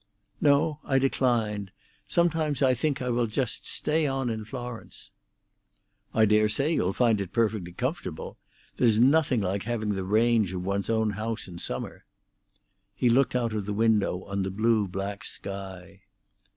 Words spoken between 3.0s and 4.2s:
I will just stay